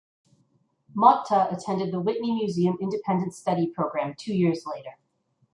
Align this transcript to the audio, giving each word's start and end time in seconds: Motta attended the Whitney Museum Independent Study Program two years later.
Motta 0.95 1.53
attended 1.55 1.93
the 1.93 1.99
Whitney 1.99 2.33
Museum 2.33 2.75
Independent 2.81 3.35
Study 3.35 3.67
Program 3.67 4.15
two 4.15 4.33
years 4.33 4.65
later. 4.65 4.95